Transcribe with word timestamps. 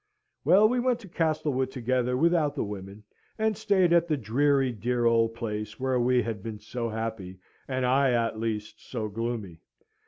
Well, 0.43 0.67
we 0.67 0.79
went 0.79 0.99
to 1.01 1.07
Castlewood 1.07 1.69
together 1.69 2.17
without 2.17 2.55
the 2.55 2.63
women, 2.63 3.03
and 3.37 3.55
stayed 3.55 3.93
at 3.93 4.07
the 4.07 4.17
dreary, 4.17 4.71
dear 4.71 5.05
old 5.05 5.35
place, 5.35 5.79
where 5.79 5.99
we 5.99 6.23
had 6.23 6.41
been 6.41 6.57
so 6.57 6.89
happy, 6.89 7.37
and 7.67 7.85
I, 7.85 8.09
at 8.13 8.39
least, 8.39 8.83
so 8.83 9.09
gloomy. 9.09 9.59